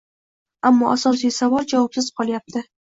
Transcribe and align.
Ammo 0.69 0.89
asosiy 0.95 1.37
savol 1.39 1.71
javobsiz 1.77 2.13
qolayapti 2.21 2.71